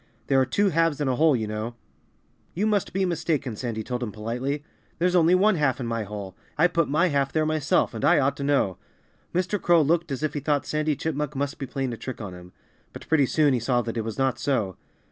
[0.25, 1.75] There are two halves in a whole, you know."
[2.55, 4.63] "You must be mistaken," Sandy told him politely.
[4.97, 6.35] "There's only one half in my hole.
[6.57, 8.79] I put my half there myself, and I ought to know."
[9.31, 9.61] Mr.
[9.61, 12.51] Crow looked as if he thought Sandy Chipmunk must be playing a trick on him.
[12.93, 14.75] But pretty soon he saw that it was not so.